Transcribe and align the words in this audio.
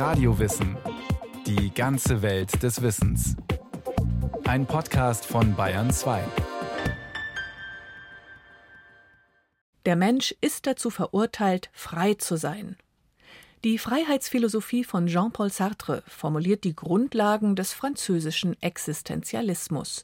Radiowissen. 0.00 0.78
Die 1.46 1.74
ganze 1.74 2.22
Welt 2.22 2.62
des 2.62 2.80
Wissens. 2.80 3.36
Ein 4.44 4.64
Podcast 4.64 5.26
von 5.26 5.54
Bayern 5.54 5.90
2. 5.90 6.24
Der 9.84 9.96
Mensch 9.96 10.34
ist 10.40 10.66
dazu 10.66 10.88
verurteilt, 10.88 11.68
frei 11.74 12.14
zu 12.14 12.36
sein. 12.36 12.78
Die 13.62 13.76
Freiheitsphilosophie 13.76 14.84
von 14.84 15.06
Jean-Paul 15.06 15.52
Sartre 15.52 16.02
formuliert 16.06 16.64
die 16.64 16.74
Grundlagen 16.74 17.54
des 17.54 17.74
französischen 17.74 18.56
Existenzialismus. 18.62 20.00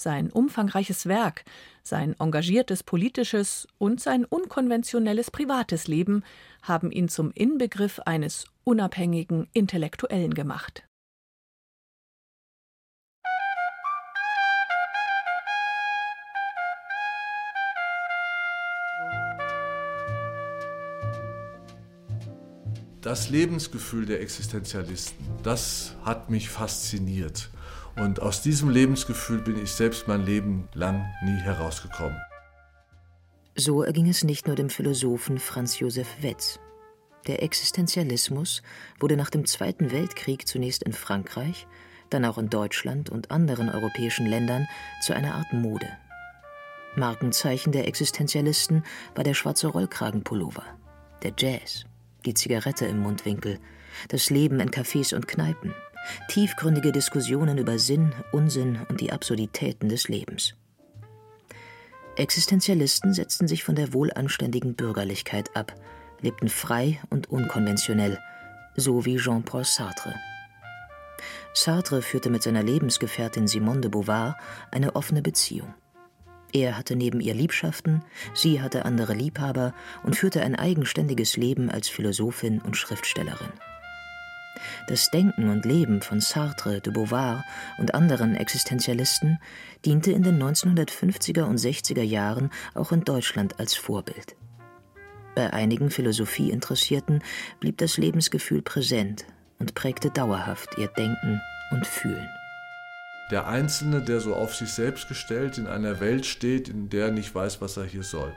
Sein 0.00 0.30
umfangreiches 0.30 1.06
Werk, 1.06 1.44
sein 1.82 2.14
engagiertes 2.20 2.84
politisches 2.84 3.66
und 3.78 4.00
sein 4.00 4.24
unkonventionelles 4.24 5.32
privates 5.32 5.88
Leben 5.88 6.22
haben 6.62 6.92
ihn 6.92 7.08
zum 7.08 7.32
Inbegriff 7.32 7.98
eines 8.06 8.44
unabhängigen 8.62 9.48
Intellektuellen 9.52 10.34
gemacht. 10.34 10.84
Das 23.00 23.30
Lebensgefühl 23.30 24.06
der 24.06 24.20
Existenzialisten, 24.20 25.26
das 25.42 25.96
hat 26.04 26.30
mich 26.30 26.50
fasziniert. 26.50 27.50
Und 28.00 28.22
aus 28.22 28.42
diesem 28.42 28.70
Lebensgefühl 28.70 29.38
bin 29.38 29.60
ich 29.60 29.72
selbst 29.72 30.06
mein 30.06 30.24
Leben 30.24 30.68
lang 30.72 31.04
nie 31.24 31.38
herausgekommen. 31.40 32.16
So 33.56 33.82
erging 33.82 34.08
es 34.08 34.22
nicht 34.22 34.46
nur 34.46 34.54
dem 34.54 34.70
Philosophen 34.70 35.38
Franz 35.38 35.80
Josef 35.80 36.06
Wetz. 36.20 36.60
Der 37.26 37.42
Existenzialismus 37.42 38.62
wurde 39.00 39.16
nach 39.16 39.30
dem 39.30 39.44
Zweiten 39.46 39.90
Weltkrieg 39.90 40.46
zunächst 40.46 40.84
in 40.84 40.92
Frankreich, 40.92 41.66
dann 42.08 42.24
auch 42.24 42.38
in 42.38 42.50
Deutschland 42.50 43.10
und 43.10 43.32
anderen 43.32 43.68
europäischen 43.68 44.26
Ländern 44.26 44.68
zu 45.02 45.12
einer 45.12 45.34
Art 45.34 45.52
Mode. 45.52 45.88
Markenzeichen 46.94 47.72
der 47.72 47.88
Existenzialisten 47.88 48.84
war 49.16 49.24
der 49.24 49.34
schwarze 49.34 49.66
Rollkragenpullover, 49.66 50.64
der 51.22 51.32
Jazz, 51.36 51.84
die 52.24 52.34
Zigarette 52.34 52.86
im 52.86 53.00
Mundwinkel, 53.00 53.58
das 54.08 54.30
Leben 54.30 54.60
in 54.60 54.70
Cafés 54.70 55.14
und 55.14 55.26
Kneipen, 55.26 55.74
tiefgründige 56.28 56.92
Diskussionen 56.92 57.58
über 57.58 57.78
Sinn, 57.78 58.12
Unsinn 58.32 58.78
und 58.88 59.00
die 59.00 59.12
Absurditäten 59.12 59.88
des 59.88 60.08
Lebens. 60.08 60.54
Existenzialisten 62.16 63.12
setzten 63.12 63.46
sich 63.46 63.62
von 63.62 63.76
der 63.76 63.92
wohlanständigen 63.92 64.74
Bürgerlichkeit 64.74 65.54
ab, 65.56 65.72
lebten 66.20 66.48
frei 66.48 67.00
und 67.10 67.30
unkonventionell, 67.30 68.18
so 68.76 69.04
wie 69.04 69.18
Jean-Paul 69.18 69.64
Sartre. 69.64 70.14
Sartre 71.54 72.02
führte 72.02 72.30
mit 72.30 72.42
seiner 72.42 72.62
Lebensgefährtin 72.62 73.46
Simone 73.46 73.80
de 73.80 73.90
Beauvoir 73.90 74.36
eine 74.70 74.96
offene 74.96 75.22
Beziehung. 75.22 75.74
Er 76.52 76.78
hatte 76.78 76.96
neben 76.96 77.20
ihr 77.20 77.34
Liebschaften, 77.34 78.02
sie 78.34 78.62
hatte 78.62 78.84
andere 78.84 79.12
Liebhaber 79.12 79.74
und 80.02 80.16
führte 80.16 80.42
ein 80.42 80.56
eigenständiges 80.56 81.36
Leben 81.36 81.70
als 81.70 81.88
Philosophin 81.88 82.60
und 82.60 82.76
Schriftstellerin. 82.76 83.52
Das 84.88 85.10
Denken 85.10 85.48
und 85.48 85.64
Leben 85.64 86.02
von 86.02 86.20
Sartre, 86.20 86.80
de 86.80 86.92
Beauvoir 86.92 87.44
und 87.78 87.94
anderen 87.94 88.34
Existenzialisten 88.34 89.38
diente 89.84 90.12
in 90.12 90.22
den 90.22 90.42
1950er 90.42 91.42
und 91.42 91.58
60er 91.58 92.02
Jahren 92.02 92.50
auch 92.74 92.92
in 92.92 93.04
Deutschland 93.04 93.58
als 93.58 93.74
Vorbild. 93.74 94.36
Bei 95.34 95.52
einigen 95.52 95.90
Philosophieinteressierten 95.90 97.22
blieb 97.60 97.78
das 97.78 97.96
Lebensgefühl 97.96 98.62
präsent 98.62 99.24
und 99.58 99.74
prägte 99.74 100.10
dauerhaft 100.10 100.76
ihr 100.78 100.88
Denken 100.88 101.40
und 101.70 101.86
Fühlen. 101.86 102.28
Der 103.30 103.46
Einzelne, 103.46 104.00
der 104.00 104.20
so 104.20 104.34
auf 104.34 104.54
sich 104.54 104.70
selbst 104.70 105.06
gestellt 105.06 105.58
in 105.58 105.66
einer 105.66 106.00
Welt 106.00 106.24
steht, 106.24 106.68
in 106.68 106.88
der 106.88 107.06
er 107.06 107.12
nicht 107.12 107.34
weiß, 107.34 107.60
was 107.60 107.76
er 107.76 107.84
hier 107.84 108.02
soll. 108.02 108.32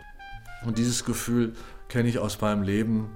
Und 0.65 0.77
dieses 0.77 1.05
Gefühl 1.05 1.53
kenne 1.87 2.09
ich 2.09 2.19
aus 2.19 2.39
meinem 2.41 2.61
Leben 2.61 3.09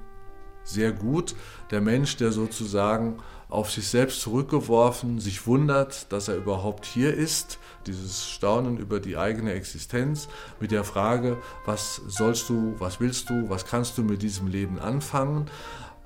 sehr 0.66 0.92
gut. 0.92 1.36
Der 1.72 1.82
Mensch, 1.82 2.18
der 2.18 2.32
sozusagen 2.32 3.20
auf 3.50 3.72
sich 3.72 3.88
selbst 3.88 4.22
zurückgeworfen 4.22 5.20
sich 5.20 5.46
wundert, 5.48 6.12
dass 6.12 6.28
er 6.28 6.36
überhaupt 6.36 6.86
hier 6.86 7.14
ist, 7.14 7.60
dieses 7.86 8.28
Staunen 8.28 8.78
über 8.78 9.00
die 9.00 9.18
eigene 9.18 9.54
Existenz 9.54 10.28
mit 10.60 10.72
der 10.72 10.84
Frage, 10.84 11.38
was 11.66 12.02
sollst 12.08 12.50
du, 12.50 12.76
was 12.80 13.00
willst 13.00 13.30
du, 13.30 13.50
was 13.50 13.66
kannst 13.66 13.98
du 13.98 14.04
mit 14.04 14.24
diesem 14.24 14.48
Leben 14.48 14.80
anfangen, 14.80 15.46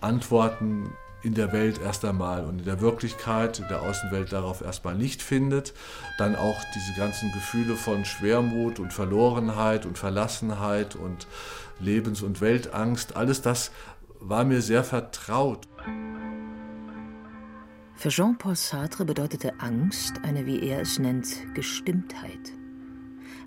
Antworten 0.01 0.91
in 1.21 1.33
der 1.33 1.51
Welt 1.51 1.81
erst 1.81 2.05
einmal 2.05 2.45
und 2.45 2.59
in 2.59 2.65
der 2.65 2.79
Wirklichkeit, 2.79 3.59
in 3.59 3.67
der 3.67 3.81
Außenwelt 3.81 4.31
darauf 4.31 4.61
erstmal 4.61 4.95
nicht 4.95 5.21
findet, 5.21 5.73
dann 6.17 6.35
auch 6.35 6.57
diese 6.75 6.93
ganzen 6.97 7.31
Gefühle 7.33 7.75
von 7.75 8.05
Schwermut 8.05 8.79
und 8.79 8.93
Verlorenheit 8.93 9.85
und 9.85 9.97
Verlassenheit 9.97 10.95
und 10.95 11.27
Lebens- 11.79 12.21
und 12.21 12.41
Weltangst, 12.41 13.15
alles 13.15 13.41
das 13.41 13.71
war 14.19 14.43
mir 14.43 14.61
sehr 14.61 14.83
vertraut. 14.83 15.67
Für 17.95 18.09
Jean-Paul 18.09 18.55
Sartre 18.55 19.05
bedeutete 19.05 19.59
Angst 19.59 20.21
eine, 20.23 20.45
wie 20.45 20.61
er 20.61 20.81
es 20.81 20.99
nennt, 20.99 21.53
Gestimmtheit. 21.53 22.53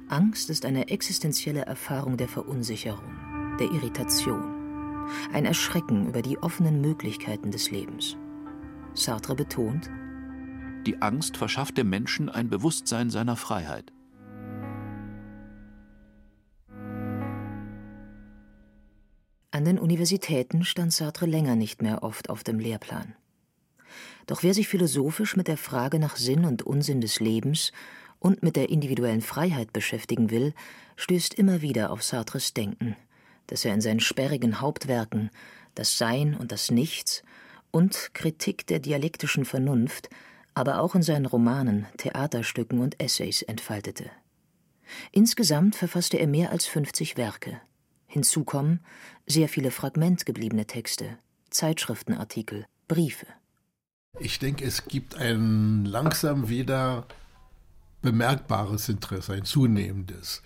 Angst 0.08 0.50
ist 0.50 0.66
eine 0.66 0.88
existenzielle 0.88 1.62
Erfahrung 1.62 2.18
der 2.18 2.28
Verunsicherung, 2.28 3.56
der 3.58 3.70
Irritation, 3.70 5.06
ein 5.32 5.46
Erschrecken 5.46 6.06
über 6.06 6.20
die 6.20 6.38
offenen 6.38 6.82
Möglichkeiten 6.82 7.50
des 7.50 7.70
Lebens. 7.70 8.16
Sartre 8.94 9.34
betont, 9.34 9.90
die 10.86 11.00
Angst 11.00 11.36
verschafft 11.36 11.78
dem 11.78 11.88
Menschen 11.88 12.28
ein 12.28 12.50
Bewusstsein 12.50 13.08
seiner 13.08 13.36
Freiheit. 13.36 13.92
An 19.54 19.66
den 19.66 19.78
Universitäten 19.78 20.64
stand 20.64 20.94
Sartre 20.94 21.26
länger 21.26 21.56
nicht 21.56 21.82
mehr 21.82 22.02
oft 22.02 22.30
auf 22.30 22.42
dem 22.42 22.58
Lehrplan. 22.58 23.14
Doch 24.26 24.42
wer 24.42 24.54
sich 24.54 24.66
philosophisch 24.66 25.36
mit 25.36 25.46
der 25.46 25.58
Frage 25.58 25.98
nach 25.98 26.16
Sinn 26.16 26.46
und 26.46 26.62
Unsinn 26.62 27.02
des 27.02 27.20
Lebens 27.20 27.70
und 28.18 28.42
mit 28.42 28.56
der 28.56 28.70
individuellen 28.70 29.20
Freiheit 29.20 29.74
beschäftigen 29.74 30.30
will, 30.30 30.54
stößt 30.96 31.34
immer 31.34 31.60
wieder 31.60 31.90
auf 31.90 32.02
Sartres 32.02 32.54
Denken, 32.54 32.96
das 33.46 33.66
er 33.66 33.74
in 33.74 33.82
seinen 33.82 34.00
sperrigen 34.00 34.62
Hauptwerken 34.62 35.30
Das 35.74 35.98
Sein 35.98 36.34
und 36.34 36.50
das 36.50 36.70
Nichts 36.70 37.22
und 37.70 38.14
Kritik 38.14 38.66
der 38.66 38.78
dialektischen 38.78 39.44
Vernunft, 39.44 40.08
aber 40.54 40.80
auch 40.80 40.94
in 40.94 41.02
seinen 41.02 41.26
Romanen, 41.26 41.84
Theaterstücken 41.98 42.80
und 42.80 42.98
Essays 43.02 43.42
entfaltete. 43.42 44.10
Insgesamt 45.10 45.76
verfasste 45.76 46.16
er 46.16 46.26
mehr 46.26 46.52
als 46.52 46.64
50 46.64 47.18
Werke. 47.18 47.60
Hinzu 48.12 48.44
kommen 48.44 48.80
sehr 49.26 49.48
viele 49.48 49.70
fragmentgebliebene 49.70 50.66
Texte, 50.66 51.16
Zeitschriftenartikel, 51.48 52.66
Briefe. 52.86 53.26
Ich 54.20 54.38
denke, 54.38 54.66
es 54.66 54.84
gibt 54.84 55.14
ein 55.14 55.86
langsam 55.86 56.50
wieder 56.50 57.06
bemerkbares 58.02 58.90
Interesse, 58.90 59.32
ein 59.32 59.46
zunehmendes. 59.46 60.42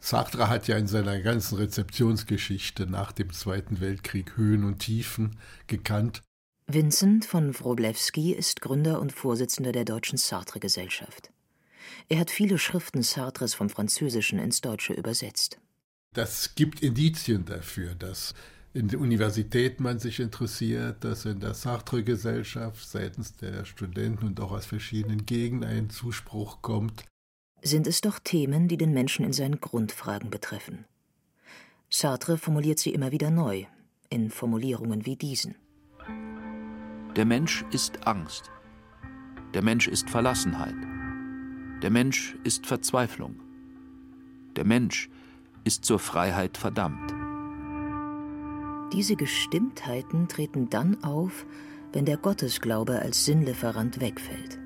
Sartre 0.00 0.48
hat 0.48 0.66
ja 0.66 0.78
in 0.78 0.86
seiner 0.86 1.20
ganzen 1.20 1.58
Rezeptionsgeschichte 1.58 2.86
nach 2.86 3.12
dem 3.12 3.30
Zweiten 3.34 3.80
Weltkrieg 3.80 4.38
Höhen 4.38 4.64
und 4.64 4.78
Tiefen 4.78 5.36
gekannt. 5.66 6.22
Vincent 6.68 7.26
von 7.26 7.52
Wroblewski 7.52 8.32
ist 8.32 8.62
Gründer 8.62 8.98
und 8.98 9.12
Vorsitzender 9.12 9.72
der 9.72 9.84
Deutschen 9.84 10.16
Sartre-Gesellschaft. 10.16 11.30
Er 12.08 12.18
hat 12.18 12.30
viele 12.30 12.56
Schriften 12.56 13.02
Sartres 13.02 13.52
vom 13.52 13.68
Französischen 13.68 14.38
ins 14.38 14.62
Deutsche 14.62 14.94
übersetzt. 14.94 15.60
Das 16.12 16.56
gibt 16.56 16.82
Indizien 16.82 17.44
dafür, 17.44 17.94
dass 17.94 18.34
in 18.72 18.88
der 18.88 19.00
Universität 19.00 19.78
man 19.78 20.00
sich 20.00 20.18
interessiert, 20.18 21.04
dass 21.04 21.24
in 21.24 21.38
der 21.38 21.54
Sartre-Gesellschaft 21.54 22.88
seitens 22.88 23.36
der 23.36 23.64
Studenten 23.64 24.26
und 24.26 24.40
auch 24.40 24.50
aus 24.50 24.66
verschiedenen 24.66 25.24
Gegenden 25.24 25.68
ein 25.68 25.90
Zuspruch 25.90 26.62
kommt. 26.62 27.04
Sind 27.62 27.86
es 27.86 28.00
doch 28.00 28.18
Themen, 28.18 28.66
die 28.66 28.76
den 28.76 28.92
Menschen 28.92 29.24
in 29.24 29.32
seinen 29.32 29.60
Grundfragen 29.60 30.30
betreffen. 30.30 30.84
Sartre 31.88 32.38
formuliert 32.38 32.78
sie 32.80 32.90
immer 32.90 33.12
wieder 33.12 33.30
neu, 33.30 33.66
in 34.08 34.30
Formulierungen 34.30 35.06
wie 35.06 35.16
diesen. 35.16 35.54
Der 37.16 37.24
Mensch 37.24 37.64
ist 37.72 38.06
Angst. 38.06 38.50
Der 39.54 39.62
Mensch 39.62 39.86
ist 39.86 40.10
Verlassenheit. 40.10 40.74
Der 41.82 41.90
Mensch 41.90 42.36
ist 42.44 42.66
Verzweiflung. 42.66 43.40
Der 44.56 44.64
Mensch 44.64 45.08
ist 45.64 45.84
zur 45.84 45.98
Freiheit 45.98 46.56
verdammt. 46.56 47.14
Diese 48.92 49.14
Gestimmtheiten 49.14 50.28
treten 50.28 50.68
dann 50.68 51.02
auf, 51.04 51.46
wenn 51.92 52.04
der 52.04 52.16
Gottesglaube 52.16 52.98
als 53.00 53.24
Sinnlieferant 53.24 54.00
wegfällt. 54.00 54.58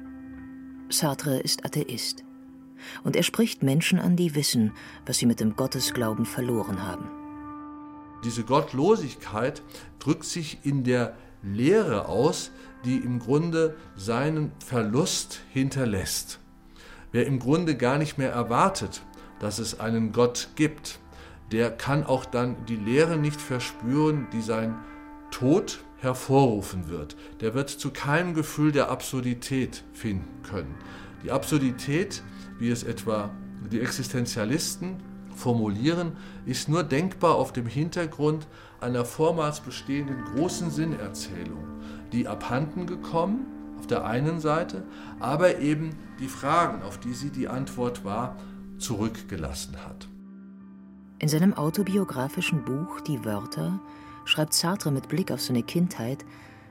Sartre 0.88 1.38
ist 1.40 1.64
Atheist. 1.64 2.24
Und 3.02 3.16
er 3.16 3.22
spricht 3.22 3.62
Menschen 3.62 3.98
an, 3.98 4.16
die 4.16 4.34
wissen, 4.34 4.72
was 5.06 5.18
sie 5.18 5.26
mit 5.26 5.40
dem 5.40 5.56
Gottesglauben 5.56 6.26
verloren 6.26 6.82
haben. 6.82 7.08
Diese 8.24 8.44
Gottlosigkeit 8.44 9.62
drückt 9.98 10.24
sich 10.24 10.58
in 10.64 10.84
der 10.84 11.16
Lehre 11.42 12.08
aus, 12.08 12.50
die 12.84 12.96
im 12.96 13.18
Grunde 13.18 13.76
seinen 13.96 14.52
Verlust 14.64 15.40
hinterlässt. 15.50 16.40
Wer 17.12 17.26
im 17.26 17.38
Grunde 17.38 17.76
gar 17.76 17.98
nicht 17.98 18.18
mehr 18.18 18.32
erwartet, 18.32 19.02
dass 19.38 19.58
es 19.58 19.80
einen 19.80 20.12
Gott 20.12 20.48
gibt, 20.56 20.98
der 21.52 21.70
kann 21.70 22.04
auch 22.04 22.24
dann 22.24 22.56
die 22.66 22.76
Lehre 22.76 23.16
nicht 23.16 23.40
verspüren, 23.40 24.26
die 24.32 24.40
sein 24.40 24.76
Tod 25.30 25.80
hervorrufen 25.98 26.88
wird. 26.88 27.16
Der 27.40 27.54
wird 27.54 27.70
zu 27.70 27.90
keinem 27.90 28.34
Gefühl 28.34 28.72
der 28.72 28.90
Absurdität 28.90 29.84
finden 29.92 30.42
können. 30.42 30.74
Die 31.22 31.30
Absurdität, 31.30 32.22
wie 32.58 32.70
es 32.70 32.82
etwa 32.82 33.30
die 33.70 33.80
Existenzialisten 33.80 34.96
formulieren, 35.34 36.12
ist 36.46 36.68
nur 36.68 36.82
denkbar 36.82 37.34
auf 37.34 37.52
dem 37.52 37.66
Hintergrund 37.66 38.46
einer 38.80 39.04
vormals 39.04 39.60
bestehenden 39.60 40.24
großen 40.24 40.70
Sinnerzählung, 40.70 41.64
die 42.12 42.28
abhanden 42.28 42.86
gekommen 42.86 43.46
auf 43.78 43.86
der 43.86 44.04
einen 44.04 44.40
Seite, 44.40 44.82
aber 45.20 45.58
eben 45.58 45.90
die 46.20 46.28
Fragen, 46.28 46.82
auf 46.82 46.98
die 46.98 47.12
sie 47.12 47.30
die 47.30 47.48
Antwort 47.48 48.04
war, 48.04 48.36
zurückgelassen 48.84 49.76
hat. 49.84 50.08
In 51.18 51.28
seinem 51.28 51.54
autobiografischen 51.54 52.64
Buch 52.64 53.00
Die 53.00 53.24
Wörter 53.24 53.80
schreibt 54.26 54.52
Sartre 54.52 54.92
mit 54.92 55.08
Blick 55.08 55.30
auf 55.30 55.40
seine 55.40 55.62
Kindheit, 55.62 56.24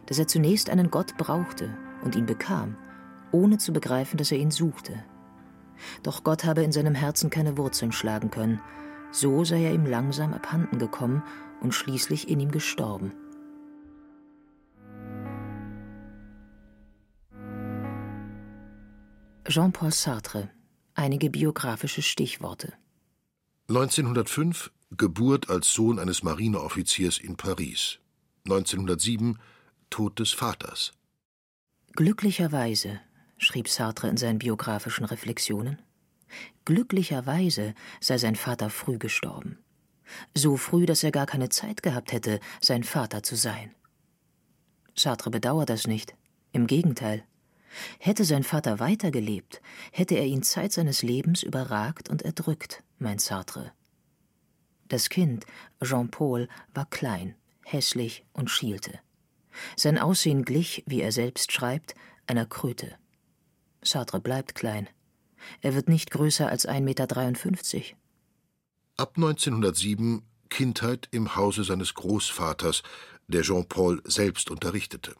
dass 0.06 0.20
er 0.20 0.28
zunächst 0.28 0.70
einen 0.70 0.92
Gott 0.92 1.18
brauchte 1.18 1.76
und 2.04 2.16
ihn 2.16 2.26
bekam, 2.26 2.78
ohne 3.32 3.58
zu 3.58 3.74
begreifen, 3.74 4.18
dass 4.18 4.32
er 4.32 4.38
ihn 4.38 4.52
suchte. 4.52 5.04
Doch 6.04 6.24
Gott 6.24 6.44
habe 6.44 6.64
in 6.64 6.72
seinem 6.72 6.94
Herzen 6.94 7.30
keine 7.30 7.58
Wurzeln 7.58 7.92
schlagen 7.92 8.30
können, 8.30 8.62
so 9.12 9.44
sei 9.44 9.64
er 9.64 9.74
ihm 9.74 9.86
langsam 9.86 10.34
abhanden 10.34 10.78
gekommen 10.78 11.24
und 11.62 11.74
schließlich 11.74 12.30
in 12.30 12.40
ihm 12.40 12.52
gestorben. 12.52 13.14
Jean-Paul 19.48 19.92
Sartre 19.92 20.50
Einige 20.96 21.30
biografische 21.30 22.02
Stichworte 22.02 22.74
1905 23.70 24.72
Geburt 24.92 25.50
als 25.50 25.74
Sohn 25.74 25.98
eines 25.98 26.22
Marineoffiziers 26.22 27.18
in 27.18 27.36
Paris. 27.36 28.00
1907 28.46 29.40
Tod 29.90 30.20
des 30.20 30.34
Vaters. 30.34 30.92
Glücklicherweise, 31.94 33.00
schrieb 33.38 33.70
Sartre 33.70 34.10
in 34.10 34.18
seinen 34.18 34.38
biografischen 34.38 35.06
Reflexionen, 35.06 35.82
glücklicherweise 36.66 37.74
sei 38.00 38.18
sein 38.18 38.36
Vater 38.36 38.70
früh 38.70 38.98
gestorben. 39.00 39.58
So 40.36 40.58
früh, 40.58 40.86
dass 40.86 41.04
er 41.04 41.12
gar 41.12 41.26
keine 41.26 41.50
Zeit 41.50 41.82
gehabt 41.82 42.12
hätte, 42.12 42.40
sein 42.62 42.84
Vater 42.84 43.24
zu 43.24 43.36
sein. 43.36 43.74
Sartre 44.96 45.32
bedauert 45.32 45.70
das 45.70 45.88
nicht. 45.88 46.14
Im 46.52 46.68
Gegenteil. 46.68 47.24
Hätte 48.00 48.26
sein 48.26 48.44
Vater 48.44 48.80
weitergelebt, 48.80 49.62
hätte 49.92 50.16
er 50.16 50.26
ihn 50.26 50.44
Zeit 50.44 50.72
seines 50.72 51.02
Lebens 51.02 51.44
überragt 51.44 52.10
und 52.10 52.22
erdrückt, 52.22 52.84
meint 53.00 53.22
Sartre. 53.22 53.72
Das 54.88 55.10
Kind, 55.10 55.46
Jean-Paul, 55.84 56.48
war 56.74 56.86
klein, 56.90 57.36
hässlich 57.64 58.26
und 58.34 58.50
schielte. 58.50 59.00
Sein 59.76 59.98
Aussehen 59.98 60.46
glich, 60.46 60.84
wie 60.88 61.02
er 61.02 61.12
selbst 61.12 61.52
schreibt, 61.52 61.96
einer 62.28 62.46
Kröte. 62.46 62.96
Sartre 63.82 64.20
bleibt 64.20 64.56
klein. 64.56 64.90
Er 65.62 65.76
wird 65.76 65.90
nicht 65.90 66.12
größer 66.12 66.48
als 66.48 66.68
1,53 66.68 66.82
Meter. 66.82 67.08
Ab 68.98 69.14
1907 69.16 70.24
Kindheit 70.50 71.08
im 71.12 71.36
Hause 71.36 71.64
seines 71.64 71.94
Großvaters, 71.96 72.84
der 73.28 73.42
Jean-Paul 73.42 74.02
selbst 74.06 74.52
unterrichtete. 74.52 75.16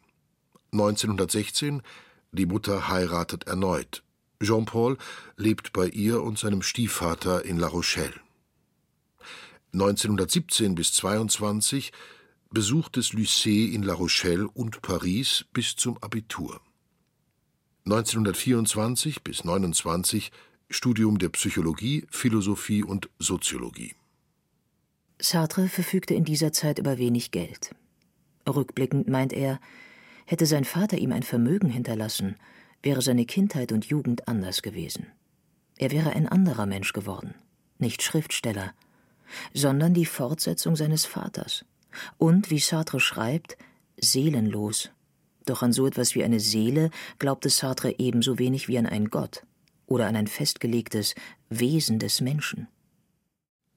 1916 0.72 1.82
die 2.34 2.46
Mutter 2.46 2.88
heiratet 2.88 3.44
erneut. 3.44 4.02
Jean-Paul 4.42 4.98
lebt 5.36 5.72
bei 5.72 5.88
ihr 5.88 6.22
und 6.22 6.38
seinem 6.38 6.62
Stiefvater 6.62 7.44
in 7.44 7.58
La 7.58 7.68
Rochelle. 7.68 8.20
1917 9.72 10.74
bis 10.74 10.92
22 10.94 11.92
besucht 12.50 12.96
das 12.96 13.10
Lycée 13.10 13.72
in 13.72 13.82
La 13.82 13.94
Rochelle 13.94 14.48
und 14.48 14.82
Paris 14.82 15.44
bis 15.52 15.74
zum 15.76 15.98
Abitur. 15.98 16.60
1924 17.86 19.22
bis 19.22 19.44
29 19.44 20.30
Studium 20.70 21.18
der 21.18 21.28
Psychologie, 21.30 22.06
Philosophie 22.10 22.82
und 22.82 23.10
Soziologie. 23.18 23.94
Sartre 25.20 25.68
verfügte 25.68 26.14
in 26.14 26.24
dieser 26.24 26.52
Zeit 26.52 26.78
über 26.78 26.98
wenig 26.98 27.30
Geld. 27.30 27.74
Rückblickend 28.48 29.08
meint 29.08 29.32
er, 29.32 29.60
Hätte 30.26 30.46
sein 30.46 30.64
Vater 30.64 30.98
ihm 30.98 31.12
ein 31.12 31.22
Vermögen 31.22 31.68
hinterlassen, 31.68 32.36
wäre 32.82 33.02
seine 33.02 33.24
Kindheit 33.24 33.72
und 33.72 33.86
Jugend 33.86 34.28
anders 34.28 34.62
gewesen. 34.62 35.06
Er 35.76 35.90
wäre 35.90 36.10
ein 36.10 36.28
anderer 36.28 36.66
Mensch 36.66 36.92
geworden, 36.92 37.34
nicht 37.78 38.02
Schriftsteller, 38.02 38.72
sondern 39.52 39.94
die 39.94 40.06
Fortsetzung 40.06 40.76
seines 40.76 41.04
Vaters. 41.04 41.64
Und, 42.18 42.50
wie 42.50 42.58
Sartre 42.58 43.00
schreibt, 43.00 43.56
seelenlos. 44.00 44.90
Doch 45.46 45.62
an 45.62 45.72
so 45.72 45.86
etwas 45.86 46.14
wie 46.14 46.24
eine 46.24 46.40
Seele 46.40 46.90
glaubte 47.18 47.50
Sartre 47.50 47.98
ebenso 47.98 48.38
wenig 48.38 48.68
wie 48.68 48.78
an 48.78 48.86
einen 48.86 49.10
Gott 49.10 49.44
oder 49.86 50.06
an 50.06 50.16
ein 50.16 50.26
festgelegtes 50.26 51.14
Wesen 51.50 51.98
des 51.98 52.20
Menschen. 52.20 52.68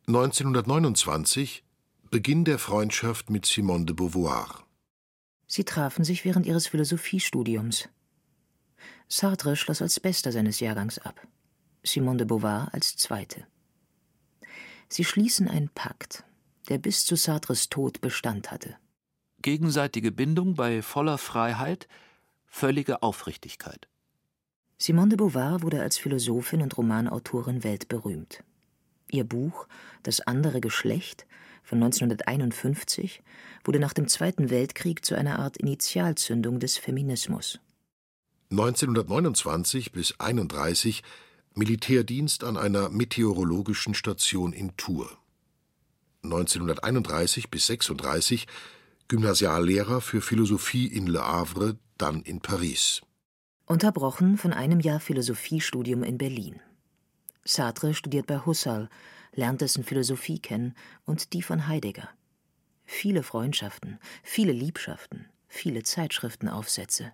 1929 0.07 1.63
Beginn 2.09 2.45
der 2.45 2.57
Freundschaft 2.57 3.29
mit 3.29 3.45
Simone 3.45 3.85
de 3.85 3.93
Beauvoir. 3.93 4.66
Sie 5.47 5.63
trafen 5.63 6.03
sich 6.03 6.25
während 6.25 6.45
ihres 6.45 6.67
Philosophiestudiums. 6.67 7.89
Sartre 9.07 9.55
schloss 9.55 9.81
als 9.81 9.99
Bester 9.99 10.31
seines 10.33 10.59
Jahrgangs 10.59 10.99
ab, 10.99 11.25
Simone 11.83 12.17
de 12.17 12.27
Beauvoir 12.27 12.69
als 12.73 12.97
Zweite. 12.97 13.47
Sie 14.89 15.05
schließen 15.05 15.47
einen 15.47 15.69
Pakt, 15.69 16.25
der 16.67 16.77
bis 16.77 17.05
zu 17.05 17.15
Sartres 17.15 17.69
Tod 17.69 18.01
Bestand 18.01 18.51
hatte. 18.51 18.75
Gegenseitige 19.41 20.11
Bindung 20.11 20.55
bei 20.55 20.81
voller 20.81 21.17
Freiheit, 21.17 21.87
völlige 22.45 23.01
Aufrichtigkeit. 23.01 23.87
Simone 24.77 25.09
de 25.09 25.17
Beauvoir 25.17 25.61
wurde 25.61 25.81
als 25.81 25.97
Philosophin 25.97 26.61
und 26.61 26.77
Romanautorin 26.77 27.63
weltberühmt. 27.63 28.43
Ihr 29.09 29.23
Buch 29.23 29.67
Das 30.03 30.19
andere 30.19 30.59
Geschlecht 30.59 31.25
von 31.67 31.83
1951 31.83 33.21
wurde 33.65 33.79
nach 33.79 33.91
dem 33.91 34.07
Zweiten 34.07 34.49
Weltkrieg 34.49 35.03
zu 35.03 35.15
einer 35.15 35.39
Art 35.39 35.57
Initialzündung 35.57 36.61
des 36.61 36.77
Feminismus. 36.77 37.59
1929 38.51 39.91
bis 39.91 40.17
31 40.17 41.03
Militärdienst 41.55 42.45
an 42.45 42.55
einer 42.55 42.87
meteorologischen 42.87 43.93
Station 43.95 44.53
in 44.53 44.77
Tours. 44.77 45.09
1931 46.23 47.51
bis 47.51 47.67
36 47.67 48.47
Gymnasiallehrer 49.09 49.99
für 49.99 50.21
Philosophie 50.21 50.87
in 50.87 51.07
Le 51.07 51.19
Havre, 51.19 51.77
dann 51.97 52.21
in 52.21 52.39
Paris. 52.39 53.01
Unterbrochen 53.65 54.37
von 54.37 54.53
einem 54.53 54.79
Jahr 54.79 55.01
Philosophiestudium 55.01 56.03
in 56.03 56.17
Berlin. 56.17 56.61
Sartre 57.43 57.93
studiert 57.93 58.27
bei 58.27 58.45
Husserl, 58.45 58.89
lernt 59.37 59.61
dessen 59.61 59.83
Philosophie 59.83 60.39
kennen 60.39 60.75
und 61.05 61.31
die 61.31 61.41
von 61.41 61.67
Heidegger. 61.67 62.09
Viele 62.83 63.23
Freundschaften, 63.23 63.99
viele 64.23 64.51
Liebschaften, 64.51 65.27
viele 65.47 65.83
Zeitschriftenaufsätze. 65.83 67.13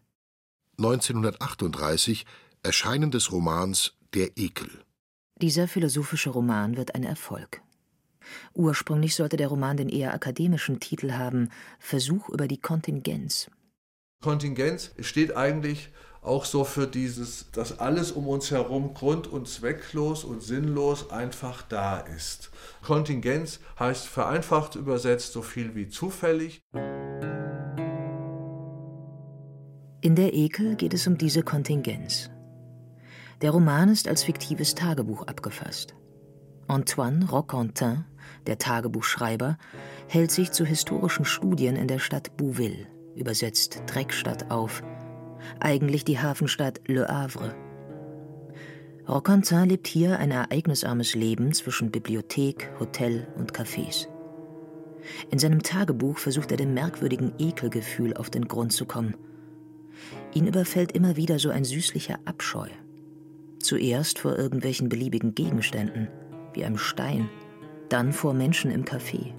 1938 0.77 2.25
Erscheinen 2.63 3.11
des 3.11 3.31
Romans 3.31 3.93
Der 4.13 4.37
Ekel. 4.37 4.69
Dieser 5.41 5.67
philosophische 5.67 6.29
Roman 6.29 6.77
wird 6.77 6.95
ein 6.95 7.03
Erfolg. 7.03 7.61
Ursprünglich 8.53 9.15
sollte 9.15 9.35
der 9.35 9.49
Roman 9.49 9.75
den 9.75 9.89
eher 9.89 10.13
akademischen 10.13 10.79
Titel 10.79 11.11
haben 11.11 11.49
Versuch 11.77 12.29
über 12.29 12.47
die 12.47 12.59
Kontingenz. 12.59 13.51
Kontingenz 14.21 14.91
steht 14.99 15.35
eigentlich 15.35 15.89
auch 16.23 16.45
so 16.45 16.63
für 16.63 16.87
dieses, 16.87 17.51
dass 17.51 17.79
alles 17.79 18.11
um 18.11 18.27
uns 18.27 18.51
herum 18.51 18.93
grund- 18.93 19.27
und 19.27 19.47
zwecklos 19.47 20.23
und 20.23 20.41
sinnlos 20.41 21.11
einfach 21.11 21.61
da 21.63 21.99
ist. 21.99 22.49
Kontingenz 22.81 23.59
heißt 23.79 24.07
vereinfacht 24.07 24.75
übersetzt 24.75 25.33
so 25.33 25.41
viel 25.41 25.75
wie 25.75 25.89
zufällig. 25.89 26.61
In 30.01 30.15
der 30.15 30.33
Ekel 30.33 30.75
geht 30.75 30.93
es 30.93 31.07
um 31.07 31.17
diese 31.17 31.43
Kontingenz. 31.43 32.29
Der 33.41 33.51
Roman 33.51 33.89
ist 33.89 34.07
als 34.07 34.23
fiktives 34.23 34.75
Tagebuch 34.75 35.27
abgefasst. 35.27 35.95
Antoine 36.67 37.29
Roquentin, 37.29 38.05
der 38.47 38.57
Tagebuchschreiber, 38.57 39.57
hält 40.07 40.31
sich 40.31 40.51
zu 40.51 40.65
historischen 40.65 41.25
Studien 41.25 41.75
in 41.75 41.87
der 41.87 41.99
Stadt 41.99 42.35
Bouville, 42.37 42.87
übersetzt 43.15 43.83
Dreckstadt, 43.85 44.49
auf, 44.49 44.81
eigentlich 45.59 46.05
die 46.05 46.19
Hafenstadt 46.19 46.81
Le 46.88 47.07
Havre. 47.07 47.55
Roquentin 49.07 49.67
lebt 49.67 49.88
hier 49.88 50.17
ein 50.19 50.31
ereignisarmes 50.31 51.13
Leben 51.13 51.51
zwischen 51.53 51.91
Bibliothek, 51.91 52.69
Hotel 52.79 53.27
und 53.35 53.51
Cafés. 53.53 54.07
In 55.29 55.39
seinem 55.39 55.62
Tagebuch 55.62 56.17
versucht 56.17 56.51
er 56.51 56.57
dem 56.57 56.73
merkwürdigen 56.73 57.33
Ekelgefühl 57.38 58.13
auf 58.15 58.29
den 58.29 58.47
Grund 58.47 58.71
zu 58.71 58.85
kommen. 58.85 59.15
Ihn 60.33 60.47
überfällt 60.47 60.93
immer 60.93 61.17
wieder 61.17 61.38
so 61.39 61.50
ein 61.50 61.65
süßlicher 61.65 62.19
Abscheu. 62.25 62.69
Zuerst 63.59 64.19
vor 64.19 64.38
irgendwelchen 64.38 64.89
beliebigen 64.89 65.35
Gegenständen, 65.35 66.07
wie 66.53 66.63
einem 66.63 66.77
Stein, 66.77 67.29
dann 67.89 68.13
vor 68.13 68.33
Menschen 68.33 68.71
im 68.71 68.85
Café. 68.85 69.33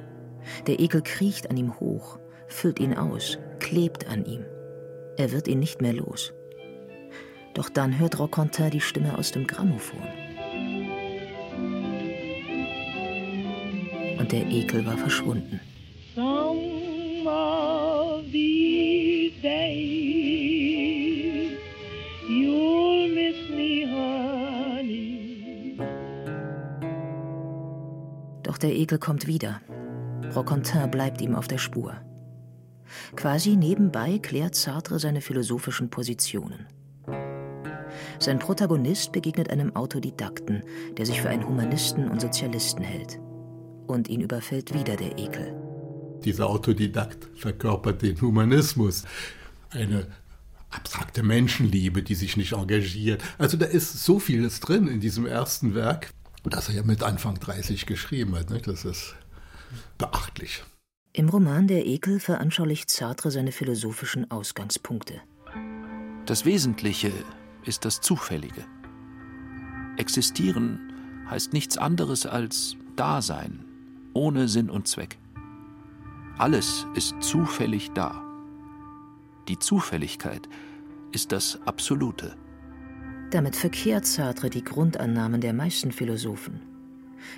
Der 0.67 0.81
Ekel 0.81 1.03
kriecht 1.03 1.51
an 1.51 1.57
ihm 1.57 1.81
hoch, 1.81 2.19
füllt 2.49 2.81
ihn 2.81 2.95
aus, 2.95 3.39
klebt 3.61 4.09
an 4.09 4.25
ihm. 4.25 4.45
Er 5.17 5.31
wird 5.31 5.47
ihn 5.47 5.61
nicht 5.61 5.81
mehr 5.81 5.93
los. 5.93 6.33
Doch 7.55 7.69
dann 7.69 7.97
hört 7.99 8.19
Roquentin 8.19 8.71
die 8.71 8.81
Stimme 8.81 9.17
aus 9.17 9.31
dem 9.31 9.47
Grammophon. 9.47 10.03
Und 14.19 14.33
der 14.33 14.51
Ekel 14.51 14.85
war 14.85 14.97
verschwunden. 14.97 15.61
Some 16.17 17.29
of 17.29 18.25
these 18.33 19.41
days 19.41 21.53
you'll 22.29 23.15
miss 23.15 23.37
me, 23.51 23.87
honey. 23.89 25.79
Doch 28.43 28.59
der 28.59 28.75
Ekel 28.75 28.99
kommt 28.99 29.29
wieder. 29.29 29.61
Roquentin 30.35 30.91
bleibt 30.91 31.21
ihm 31.21 31.37
auf 31.37 31.47
der 31.47 31.59
Spur. 31.59 31.95
Quasi 33.17 33.57
nebenbei 33.57 34.19
klärt 34.19 34.55
Sartre 34.55 34.99
seine 34.99 35.21
philosophischen 35.21 35.91
Positionen. 35.91 36.67
Sein 38.19 38.39
Protagonist 38.39 39.13
begegnet 39.13 39.51
einem 39.51 39.75
Autodidakten, 39.77 40.63
der 40.97 41.07
sich 41.07 41.21
für 41.21 41.29
einen 41.29 41.47
Humanisten 41.47 42.09
und 42.09 42.21
Sozialisten 42.21 42.83
hält. 42.83 43.19
Und 43.87 44.09
ihn 44.09 44.21
überfällt 44.21 44.73
wieder 44.75 44.97
der 44.97 45.19
Ekel. 45.19 45.55
Dieser 46.25 46.49
Autodidakt 46.49 47.29
verkörpert 47.37 48.03
den 48.03 48.21
Humanismus. 48.21 49.05
Eine 49.71 50.07
abstrakte 50.71 51.23
Menschenliebe, 51.23 52.03
die 52.03 52.15
sich 52.15 52.37
nicht 52.37 52.53
engagiert. 52.53 53.23
Also 53.39 53.57
da 53.57 53.67
ist 53.67 54.05
so 54.05 54.19
vieles 54.19 54.61
drin 54.61 54.89
in 54.89 55.01
diesem 55.01 55.27
ersten 55.27 55.75
Werk, 55.75 56.11
das 56.45 56.69
er 56.69 56.77
ja 56.77 56.83
mit 56.83 57.03
Anfang 57.03 57.39
30 57.39 57.87
geschrieben 57.87 58.35
hat. 58.37 58.67
Das 58.67 58.85
ist 58.85 59.15
beachtlich. 59.99 60.63
Im 61.17 61.29
Roman 61.29 61.69
Der 61.69 61.87
Ekel 61.87 62.19
veranschaulicht 62.19 62.91
Sartre 62.91 63.31
seine 63.31 63.53
philosophischen 63.53 64.29
Ausgangspunkte. 64.33 65.23
Das 66.27 66.45
Wesentliche 66.45 67.13
ist 67.65 67.85
das 67.85 68.01
Zufällige. 68.01 68.65
Existieren 69.97 70.93
heißt 71.31 71.53
nichts 71.53 71.79
anderes 71.79 72.27
als 72.27 72.77
Dasein, 72.97 73.65
ohne 74.13 74.49
Sinn 74.49 74.69
und 74.69 74.89
Zweck. 74.89 75.17
Alles 76.37 76.85
ist 76.97 77.15
zufällig 77.21 77.93
da. 77.93 78.21
Die 79.47 79.61
Zufälligkeit 79.61 80.49
ist 81.13 81.31
das 81.31 81.61
Absolute. 81.65 82.35
Damit 83.31 83.55
verkehrt 83.55 84.05
Sartre 84.05 84.51
die 84.51 84.65
Grundannahmen 84.65 85.41
der 85.41 85.53
meisten 85.53 85.93
Philosophen. 85.93 86.74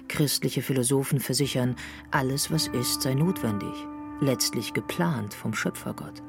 Christliche 0.09 0.63
Philosophen 0.63 1.21
versichern, 1.21 1.77
alles, 2.11 2.51
was 2.51 2.69
ist, 2.69 3.03
sei 3.03 3.15
notwendig, 3.15 3.75
letztlich 4.21 4.73
geplant 4.73 5.35
vom 5.35 5.55
Schöpfergott. 5.55 6.23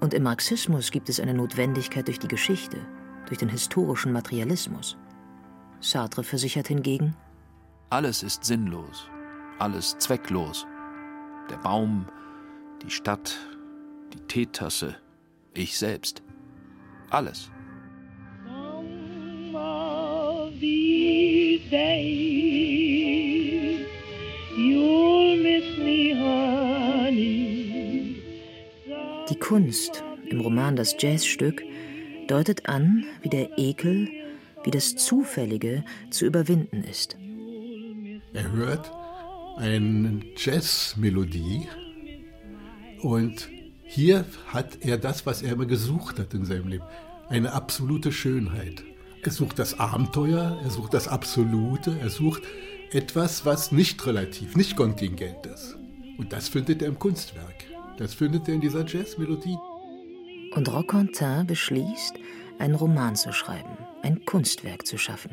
Und 0.00 0.14
im 0.14 0.22
Marxismus 0.22 0.90
gibt 0.90 1.08
es 1.08 1.20
eine 1.20 1.34
Notwendigkeit 1.34 2.06
durch 2.06 2.18
die 2.18 2.28
Geschichte, 2.28 2.78
durch 3.26 3.38
den 3.38 3.48
historischen 3.48 4.12
Materialismus. 4.12 4.96
Sartre 5.80 6.24
versichert 6.24 6.68
hingegen, 6.68 7.14
alles 7.90 8.22
ist 8.22 8.44
sinnlos, 8.44 9.08
alles 9.58 9.96
zwecklos. 9.98 10.66
Der 11.50 11.56
Baum, 11.56 12.06
die 12.82 12.90
Stadt, 12.90 13.38
die 14.12 14.20
Teetasse, 14.26 14.96
ich 15.54 15.78
selbst. 15.78 16.22
Alles. 17.10 17.50
Die 29.30 29.38
Kunst 29.40 30.04
im 30.28 30.40
Roman 30.40 30.76
Das 30.76 30.96
Jazzstück 30.98 31.62
deutet 32.28 32.68
an, 32.68 33.04
wie 33.22 33.28
der 33.30 33.58
Ekel, 33.58 34.08
wie 34.64 34.70
das 34.70 34.96
Zufällige 34.96 35.84
zu 36.10 36.26
überwinden 36.26 36.84
ist. 36.84 37.16
Er 38.34 38.52
hört 38.52 38.92
eine 39.56 40.20
Jazzmelodie 40.36 41.68
und 43.00 43.48
hier 43.82 44.26
hat 44.48 44.78
er 44.82 44.98
das, 44.98 45.24
was 45.24 45.42
er 45.42 45.52
immer 45.52 45.66
gesucht 45.66 46.18
hat 46.18 46.34
in 46.34 46.44
seinem 46.44 46.68
Leben, 46.68 46.84
eine 47.28 47.52
absolute 47.52 48.12
Schönheit. 48.12 48.82
Er 49.26 49.32
sucht 49.32 49.58
das 49.58 49.80
Abenteuer, 49.80 50.56
er 50.62 50.70
sucht 50.70 50.94
das 50.94 51.08
Absolute, 51.08 51.98
er 52.00 52.10
sucht 52.10 52.44
etwas, 52.92 53.44
was 53.44 53.72
nicht 53.72 54.06
relativ, 54.06 54.54
nicht 54.54 54.76
kontingent 54.76 55.46
ist. 55.46 55.76
Und 56.16 56.32
das 56.32 56.48
findet 56.48 56.80
er 56.80 56.86
im 56.86 56.98
Kunstwerk. 57.00 57.64
Das 57.98 58.14
findet 58.14 58.46
er 58.46 58.54
in 58.54 58.60
dieser 58.60 58.86
Jazzmelodie. 58.86 59.58
Und 60.54 60.72
Roquentin 60.72 61.44
beschließt, 61.44 62.14
einen 62.60 62.76
Roman 62.76 63.16
zu 63.16 63.32
schreiben, 63.32 63.76
ein 64.02 64.24
Kunstwerk 64.26 64.86
zu 64.86 64.96
schaffen. 64.96 65.32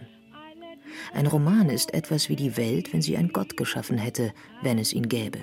Ein 1.14 1.28
Roman 1.28 1.70
ist 1.70 1.94
etwas 1.94 2.30
wie 2.30 2.36
die 2.36 2.58
Welt, 2.58 2.94
wenn 2.94 3.04
sie 3.04 3.16
ein 3.16 3.32
Gott 3.32 3.58
geschaffen 3.58 4.00
hätte, 4.00 4.34
wenn 4.64 4.80
es 4.80 4.92
ihn 4.92 5.08
gäbe. 5.08 5.38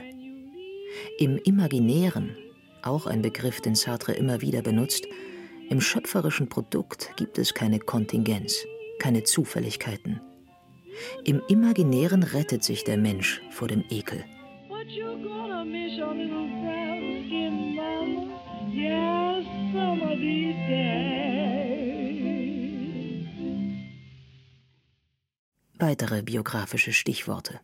Im 1.21 1.39
Imaginären, 1.45 2.37
auch 2.83 3.07
ein 3.07 3.23
Begriff, 3.23 3.61
den 3.61 3.77
Sartre 3.77 4.15
immer 4.15 4.41
wieder 4.41 4.61
benutzt, 4.61 5.07
im 5.71 5.81
schöpferischen 5.81 6.49
Produkt 6.49 7.13
gibt 7.17 7.39
es 7.39 7.55
keine 7.55 7.79
Kontingenz, 7.79 8.67
keine 8.99 9.23
Zufälligkeiten. 9.23 10.21
Im 11.25 11.41
Imaginären 11.49 12.25
rettet 12.25 12.65
sich 12.65 12.83
der 12.83 12.99
Mensch 12.99 13.41
vor 13.51 13.69
dem 13.69 13.85
Ekel. 13.89 14.25
Weitere 25.79 26.23
biografische 26.23 26.93
Stichworte. 26.93 27.61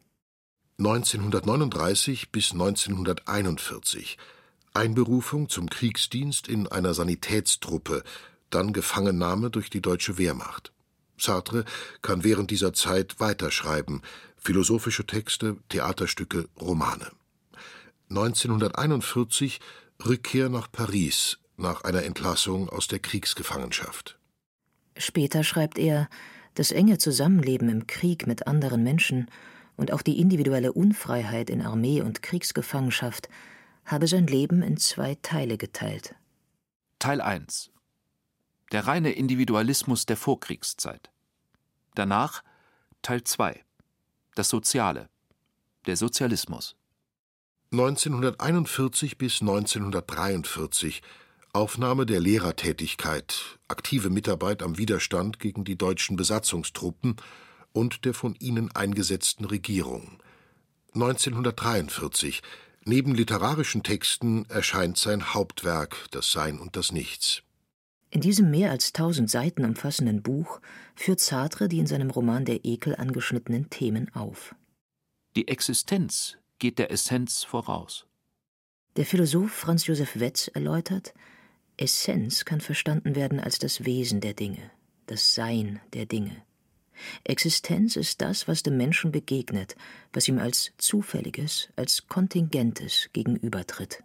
1939 0.79 2.31
bis 2.31 2.53
1941 2.53 4.17
Einberufung 4.77 5.49
zum 5.49 5.69
Kriegsdienst 5.69 6.49
in 6.49 6.67
einer 6.67 6.95
Sanitätstruppe, 6.95 8.03
dann 8.51 8.73
Gefangennahme 8.73 9.51
durch 9.51 9.71
die 9.71 9.81
deutsche 9.81 10.19
Wehrmacht. 10.19 10.73
Sartre 11.19 11.65
kann 12.03 12.25
während 12.25 12.51
dieser 12.51 12.73
Zeit 12.73 13.19
weiterschreiben, 13.19 14.03
philosophische 14.37 15.07
Texte, 15.07 15.57
Theaterstücke, 15.69 16.49
Romane. 16.61 17.11
1941 18.11 19.61
Rückkehr 20.05 20.49
nach 20.49 20.71
Paris 20.71 21.39
nach 21.57 21.85
einer 21.85 22.05
Entlassung 22.05 22.69
aus 22.69 22.87
der 22.87 22.99
Kriegsgefangenschaft. 22.99 24.19
Später 24.97 25.43
schreibt 25.43 25.79
er, 25.79 26.09
das 26.55 26.71
enge 26.71 26.99
Zusammenleben 26.99 27.69
im 27.69 27.87
Krieg 27.87 28.27
mit 28.27 28.47
anderen 28.47 28.83
Menschen 28.83 29.29
und 29.77 29.93
auch 29.93 30.03
die 30.03 30.21
individuelle 30.21 30.73
Unfreiheit 30.73 31.51
in 31.51 31.63
Armee 31.63 32.01
und 32.01 32.23
Kriegsgefangenschaft 32.23 33.29
habe 33.87 34.09
sein 34.09 34.27
Leben 34.27 34.63
in 34.63 34.77
zwei 34.77 35.17
Teile 35.23 35.57
geteilt. 35.57 36.15
Teil 36.99 37.21
1 37.21 37.71
Der 38.73 38.87
reine 38.87 39.13
Individualismus 39.13 40.07
der 40.07 40.17
Vorkriegszeit. 40.17 41.11
Danach 41.95 42.43
Teil 43.03 43.23
2 43.23 43.65
Das 44.35 44.49
Soziale, 44.49 45.09
der 45.87 45.97
Sozialismus. 45.97 46.77
1941 47.73 49.19
bis 49.19 49.41
1943 49.41 51.03
Aufnahme 51.53 52.07
der 52.07 52.21
Lehrertätigkeit, 52.21 53.59
aktive 53.67 54.11
Mitarbeit 54.11 54.63
am 54.63 54.79
Widerstand 54.79 55.39
gegen 55.39 55.65
die 55.65 55.79
deutschen 55.79 56.17
Besatzungstruppen 56.17 57.17
und 57.73 58.05
der 58.05 58.15
von 58.15 58.35
ihnen 58.35 58.71
eingesetzten 58.75 59.45
Regierung. 59.45 60.19
1943 60.95 62.43
Neben 62.89 63.17
literarischen 63.17 63.83
Texten 63.83 64.47
erscheint 64.49 64.97
sein 64.97 65.35
Hauptwerk 65.35 66.07
Das 66.13 66.31
Sein 66.31 66.61
und 66.61 66.77
das 66.77 66.93
Nichts. 66.93 67.43
In 68.11 68.21
diesem 68.21 68.49
mehr 68.53 68.71
als 68.71 68.93
tausend 68.93 69.29
Seiten 69.29 69.65
umfassenden 69.65 70.23
Buch 70.23 70.61
führt 70.95 71.19
Sartre 71.19 71.67
die 71.67 71.81
in 71.81 71.89
seinem 71.89 72.11
Roman 72.11 72.45
Der 72.45 72.65
Ekel 72.65 72.95
angeschnittenen 72.95 73.71
Themen 73.71 74.15
auf. 74.15 74.55
Die 75.35 75.49
Existenz 75.49 76.39
geht 76.61 76.79
der 76.79 76.93
Essenz 76.93 77.43
voraus. 77.43 78.07
Der 78.95 79.05
Philosoph 79.05 79.51
Franz 79.51 79.89
Josef 79.89 80.21
Wetz 80.21 80.47
erläutert, 80.47 81.13
Essenz 81.77 82.45
kann 82.45 82.61
verstanden 82.61 83.17
werden 83.17 83.41
als 83.41 83.59
das 83.59 83.85
Wesen 83.85 84.21
der 84.21 84.35
Dinge, 84.35 84.71
das 85.07 85.35
Sein 85.35 85.81
der 85.93 86.07
Dinge. 86.07 86.46
Existenz 87.25 87.97
ist 87.97 88.21
das, 88.21 88.49
was 88.49 88.63
dem 88.63 88.77
Menschen 88.77 89.13
begegnet, 89.13 89.77
was 90.13 90.29
ihm 90.29 90.39
als 90.39 90.73
Zufälliges, 90.79 91.69
als 91.77 92.07
Kontingentes 92.09 93.09
gegenübertritt. 93.13 94.03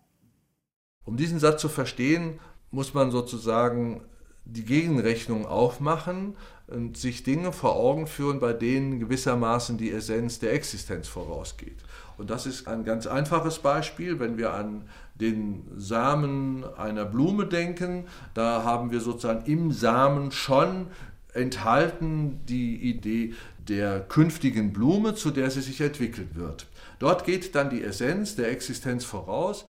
Um 1.03 1.17
diesen 1.17 1.39
Satz 1.39 1.61
zu 1.61 1.69
verstehen, 1.69 2.39
muss 2.69 2.93
man 2.93 3.11
sozusagen 3.11 4.01
die 4.45 4.65
Gegenrechnung 4.65 5.45
aufmachen 5.45 6.35
und 6.67 6.97
sich 6.97 7.23
Dinge 7.23 7.51
vor 7.51 7.75
Augen 7.75 8.07
führen, 8.07 8.39
bei 8.39 8.53
denen 8.53 8.99
gewissermaßen 8.99 9.77
die 9.77 9.91
Essenz 9.91 10.39
der 10.39 10.53
Existenz 10.53 11.07
vorausgeht. 11.07 11.77
Und 12.17 12.29
das 12.29 12.45
ist 12.45 12.67
ein 12.67 12.83
ganz 12.83 13.07
einfaches 13.07 13.59
Beispiel, 13.59 14.19
wenn 14.19 14.37
wir 14.37 14.53
an 14.53 14.83
den 15.15 15.63
Samen 15.77 16.63
einer 16.77 17.05
Blume 17.05 17.45
denken, 17.45 18.05
da 18.33 18.63
haben 18.63 18.91
wir 18.91 19.01
sozusagen 19.01 19.45
im 19.45 19.71
Samen 19.71 20.31
schon 20.31 20.87
enthalten 21.33 22.45
die 22.45 22.75
Idee 22.75 23.33
der 23.67 24.01
künftigen 24.01 24.73
Blume, 24.73 25.15
zu 25.15 25.31
der 25.31 25.51
sie 25.51 25.61
sich 25.61 25.81
entwickeln 25.81 26.31
wird. 26.33 26.67
Dort 26.99 27.25
geht 27.25 27.55
dann 27.55 27.69
die 27.69 27.83
Essenz 27.83 28.35
der 28.35 28.51
Existenz 28.51 29.05
voraus. 29.05 29.65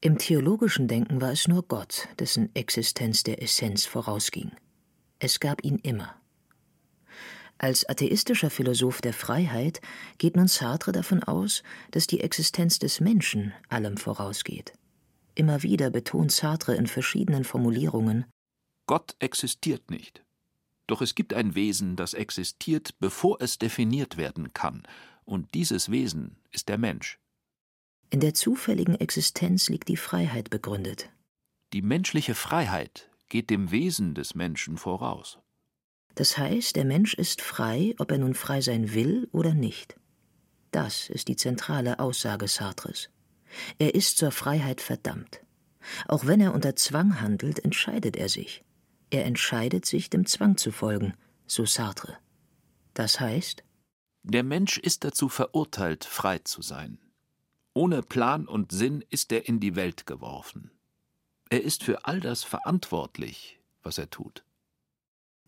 Im 0.00 0.18
theologischen 0.18 0.88
Denken 0.88 1.20
war 1.20 1.32
es 1.32 1.48
nur 1.48 1.62
Gott, 1.66 2.08
dessen 2.18 2.54
Existenz 2.54 3.22
der 3.22 3.42
Essenz 3.42 3.86
vorausging. 3.86 4.52
Es 5.18 5.40
gab 5.40 5.64
ihn 5.64 5.78
immer. 5.78 6.14
Als 7.58 7.88
atheistischer 7.88 8.50
Philosoph 8.50 9.00
der 9.00 9.14
Freiheit 9.14 9.80
geht 10.18 10.36
nun 10.36 10.46
Sartre 10.46 10.92
davon 10.92 11.22
aus, 11.22 11.62
dass 11.90 12.06
die 12.06 12.20
Existenz 12.20 12.78
des 12.78 13.00
Menschen 13.00 13.54
allem 13.68 13.96
vorausgeht. 13.96 14.74
Immer 15.34 15.62
wieder 15.62 15.90
betont 15.90 16.32
Sartre 16.32 16.74
in 16.74 16.86
verschiedenen 16.86 17.44
Formulierungen 17.44 18.26
Gott 18.86 19.16
existiert 19.18 19.90
nicht. 19.90 20.22
Doch 20.86 21.02
es 21.02 21.14
gibt 21.14 21.34
ein 21.34 21.54
Wesen, 21.54 21.96
das 21.96 22.14
existiert, 22.14 22.98
bevor 22.98 23.40
es 23.40 23.58
definiert 23.58 24.16
werden 24.16 24.52
kann, 24.52 24.82
und 25.24 25.54
dieses 25.54 25.90
Wesen 25.90 26.36
ist 26.52 26.68
der 26.68 26.78
Mensch. 26.78 27.18
In 28.10 28.20
der 28.20 28.34
zufälligen 28.34 28.94
Existenz 28.94 29.68
liegt 29.68 29.88
die 29.88 29.96
Freiheit 29.96 30.50
begründet. 30.50 31.10
Die 31.72 31.82
menschliche 31.82 32.36
Freiheit 32.36 33.10
geht 33.28 33.50
dem 33.50 33.72
Wesen 33.72 34.14
des 34.14 34.36
Menschen 34.36 34.78
voraus. 34.78 35.38
Das 36.14 36.38
heißt, 36.38 36.76
der 36.76 36.84
Mensch 36.84 37.14
ist 37.14 37.42
frei, 37.42 37.94
ob 37.98 38.12
er 38.12 38.18
nun 38.18 38.34
frei 38.34 38.60
sein 38.60 38.94
will 38.94 39.28
oder 39.32 39.52
nicht. 39.52 39.98
Das 40.70 41.10
ist 41.10 41.28
die 41.28 41.36
zentrale 41.36 41.98
Aussage 41.98 42.48
Sartres. 42.48 43.10
Er 43.78 43.94
ist 43.94 44.18
zur 44.18 44.30
Freiheit 44.30 44.80
verdammt. 44.80 45.40
Auch 46.06 46.26
wenn 46.26 46.40
er 46.40 46.54
unter 46.54 46.76
Zwang 46.76 47.20
handelt, 47.20 47.64
entscheidet 47.64 48.16
er 48.16 48.28
sich. 48.28 48.64
Er 49.16 49.24
entscheidet 49.24 49.86
sich, 49.86 50.10
dem 50.10 50.26
Zwang 50.26 50.58
zu 50.58 50.70
folgen, 50.70 51.14
so 51.46 51.64
Sartre. 51.64 52.18
Das 52.92 53.18
heißt, 53.18 53.64
der 54.24 54.42
Mensch 54.42 54.76
ist 54.76 55.04
dazu 55.04 55.30
verurteilt, 55.30 56.04
frei 56.04 56.40
zu 56.40 56.60
sein. 56.60 56.98
Ohne 57.72 58.02
Plan 58.02 58.46
und 58.46 58.72
Sinn 58.72 59.02
ist 59.08 59.32
er 59.32 59.48
in 59.48 59.58
die 59.58 59.74
Welt 59.74 60.04
geworfen. 60.06 60.70
Er 61.48 61.62
ist 61.62 61.82
für 61.82 62.04
all 62.04 62.20
das 62.20 62.44
verantwortlich, 62.44 63.58
was 63.82 63.96
er 63.96 64.10
tut. 64.10 64.44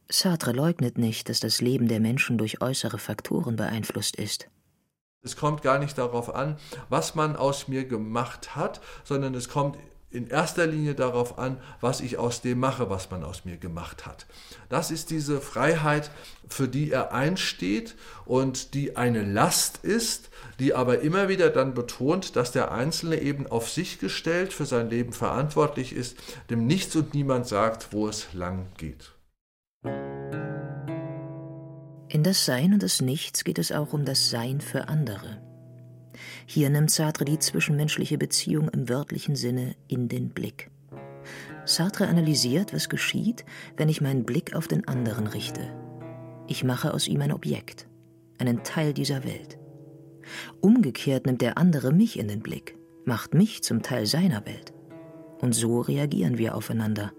Sartre 0.09 0.53
leugnet 0.53 0.97
nicht, 0.97 1.29
dass 1.29 1.41
das 1.41 1.61
Leben 1.61 1.89
der 1.89 2.01
Menschen 2.01 2.39
durch 2.39 2.63
äußere 2.63 2.97
Faktoren 2.97 3.57
beeinflusst 3.57 4.17
ist. 4.17 4.49
Es 5.21 5.37
kommt 5.37 5.61
gar 5.61 5.79
nicht 5.79 5.99
darauf 5.99 6.35
an, 6.35 6.57
was 6.89 7.15
man 7.15 7.37
aus 7.37 7.69
mir 7.69 7.85
gemacht 7.85 8.57
hat, 8.57 8.81
sondern 9.05 9.35
es 9.35 9.51
kommt 9.51 9.77
in 10.11 10.29
erster 10.29 10.67
Linie 10.67 10.95
darauf 10.95 11.39
an, 11.39 11.59
was 11.81 12.01
ich 12.01 12.17
aus 12.19 12.41
dem 12.41 12.59
mache, 12.59 12.89
was 12.89 13.11
man 13.11 13.23
aus 13.25 13.45
mir 13.45 13.59
gemacht 13.59 14.07
hat. 14.07 14.27
Das 14.69 14.91
ist 14.91 15.11
diese 15.11 15.41
Freiheit, 15.41 16.11
für 16.49 16.67
die 16.67 16.91
er 16.91 17.13
einsteht 17.13 17.95
und 18.25 18.73
die 18.75 18.97
eine 18.97 19.23
Last 19.23 19.79
ist, 19.85 20.31
die 20.59 20.75
aber 20.75 21.01
immer 21.01 21.29
wieder 21.29 21.51
dann 21.51 21.75
betont, 21.75 22.37
dass 22.37 22.53
der 22.53 22.73
Einzelne 22.73 23.21
eben 23.21 23.47
auf 23.47 23.71
sich 23.71 23.99
gestellt 23.99 24.53
für 24.53 24.67
sein 24.67 24.89
Leben 24.89 25.13
verantwortlich 25.13 25.93
ist, 25.93 26.17
dem 26.49 26.67
nichts 26.67 26.97
und 26.97 27.13
niemand 27.13 27.47
sagt, 27.47 27.93
wo 27.93 28.09
es 28.09 28.33
lang 28.33 28.67
geht. 28.79 29.13
In 32.11 32.23
das 32.23 32.47
Sein 32.47 32.73
und 32.73 32.83
das 32.83 33.03
Nichts 33.03 33.45
geht 33.45 33.59
es 33.59 33.71
auch 33.71 33.93
um 33.93 34.07
das 34.07 34.31
Sein 34.31 34.63
für 34.63 34.89
andere. 34.89 35.48
Hier 36.51 36.71
nimmt 36.71 36.91
Sartre 36.91 37.27
die 37.27 37.39
zwischenmenschliche 37.39 38.17
Beziehung 38.17 38.71
im 38.71 38.89
wörtlichen 38.89 39.37
Sinne 39.37 39.77
in 39.87 40.09
den 40.09 40.31
Blick. 40.31 40.71
Sartre 41.67 42.09
analysiert, 42.09 42.73
was 42.73 42.89
geschieht, 42.89 43.45
wenn 43.77 43.91
ich 43.91 44.01
meinen 44.01 44.25
Blick 44.25 44.57
auf 44.57 44.67
den 44.67 44.89
anderen 44.89 45.27
richte. 45.27 45.61
Ich 46.47 46.65
mache 46.65 46.95
aus 46.95 47.07
ihm 47.07 47.21
ein 47.21 47.33
Objekt, 47.33 47.87
einen 48.39 48.65
Teil 48.65 48.95
dieser 48.95 49.25
Welt. 49.25 49.59
Umgekehrt 50.63 51.27
nimmt 51.27 51.43
der 51.43 51.59
andere 51.59 51.93
mich 51.93 52.19
in 52.19 52.29
den 52.29 52.41
Blick, 52.41 52.79
macht 53.05 53.35
mich 53.35 53.63
zum 53.63 53.83
Teil 53.83 54.07
seiner 54.07 54.47
Welt. 54.47 54.73
Und 55.43 55.55
so 55.55 55.83
reagieren 55.83 56.39
wir 56.39 56.55
aufeinander. 56.55 57.13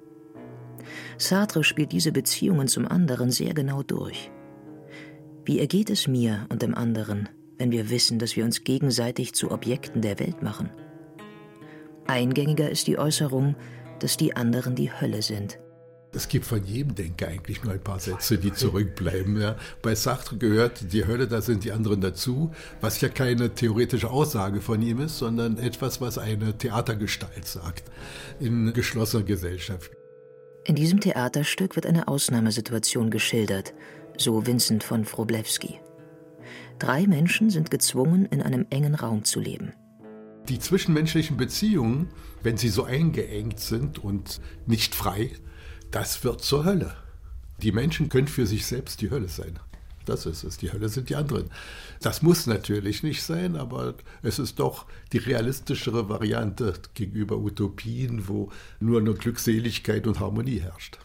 Sartre 1.20 1.64
spielt 1.64 1.92
diese 1.92 2.12
Beziehungen 2.12 2.68
zum 2.68 2.88
anderen 2.88 3.30
sehr 3.30 3.54
genau 3.54 3.84
durch. 3.84 4.32
Wie 5.46 5.60
ergeht 5.60 5.92
es 5.92 6.08
mir 6.08 6.48
und 6.50 6.64
dem 6.64 6.74
anderen, 6.74 7.30
wenn 7.60 7.72
wir 7.72 7.92
wissen, 7.92 8.18
dass 8.18 8.36
wir 8.36 8.46
uns 8.46 8.64
gegenseitig 8.64 9.36
zu 9.36 9.52
Objekten 9.52 10.02
der 10.02 10.20
Welt 10.20 10.42
machen. 10.42 10.72
Eingängiger 12.08 12.70
ist 12.70 12.88
die 12.88 12.98
Äußerung, 12.98 13.56
dass 14.00 14.18
die 14.18 14.36
anderen 14.36 14.76
die 14.76 14.92
Hölle 14.92 15.22
sind. 15.22 15.60
Es 16.12 16.28
gibt 16.28 16.46
von 16.46 16.64
jedem 16.64 16.96
Denker 16.96 17.28
eigentlich 17.28 17.64
nur 17.64 17.74
ein 17.74 17.84
paar 17.84 18.00
Sätze, 18.00 18.40
die 18.40 18.52
zurückbleiben. 18.52 19.40
Ja. 19.40 19.58
Bei 19.84 19.94
Sartre 19.94 20.38
gehört 20.38 20.92
die 20.92 21.06
Hölle, 21.06 21.28
da 21.28 21.42
sind 21.42 21.64
die 21.64 21.72
anderen 21.72 22.02
dazu, 22.02 22.52
was 22.82 23.00
ja 23.02 23.10
keine 23.10 23.54
theoretische 23.54 24.10
Aussage 24.10 24.60
von 24.60 24.82
ihm 24.82 25.02
ist, 25.02 25.20
sondern 25.20 25.60
etwas, 25.60 26.02
was 26.02 26.18
eine 26.18 26.58
Theatergestalt 26.58 27.46
sagt 27.46 27.84
in 28.40 28.74
geschlossener 28.74 29.24
Gesellschaft. 29.24 29.92
In 30.66 30.76
diesem 30.76 31.00
Theaterstück 31.00 31.76
wird 31.76 31.86
eine 31.86 32.08
Ausnahmesituation 32.08 33.12
geschildert, 33.12 33.74
so 34.18 34.48
Vincent 34.48 34.84
von 34.84 35.06
Wroblewski. 35.06 35.80
Drei 36.80 37.08
Menschen 37.08 37.50
sind 37.50 37.72
gezwungen, 37.72 38.26
in 38.26 38.42
einem 38.42 38.66
engen 38.70 38.96
Raum 38.96 39.26
zu 39.26 39.40
leben. 39.40 39.74
Die 40.48 40.60
zwischenmenschlichen 40.60 41.38
Beziehungen, 41.38 42.10
wenn 42.42 42.58
sie 42.58 42.70
so 42.70 42.86
eingeengt 42.86 43.60
sind 43.60 44.00
und 44.00 44.40
nicht 44.66 44.96
frei, 44.96 45.32
das 45.92 46.24
wird 46.24 46.42
zur 46.42 46.64
Hölle. 46.64 46.96
Die 47.62 47.74
Menschen 47.74 48.08
können 48.08 48.28
für 48.28 48.48
sich 48.48 48.66
selbst 48.66 49.02
die 49.02 49.12
Hölle 49.12 49.28
sein. 49.28 49.60
Das 50.06 50.26
ist 50.26 50.44
es. 50.44 50.58
Die 50.58 50.72
Hölle 50.72 50.90
sind 50.90 51.10
die 51.10 51.16
anderen. 51.16 51.52
Das 52.02 52.22
muss 52.22 52.48
natürlich 52.48 53.04
nicht 53.04 53.22
sein, 53.22 53.58
aber 53.58 53.96
es 54.24 54.40
ist 54.40 54.60
doch 54.60 54.86
die 55.12 55.18
realistischere 55.18 56.10
Variante 56.10 56.74
gegenüber 56.94 57.38
Utopien, 57.38 58.28
wo 58.28 58.52
nur 58.80 59.02
eine 59.02 59.14
Glückseligkeit 59.14 60.08
und 60.08 60.20
Harmonie 60.20 60.62
herrscht. 60.62 60.98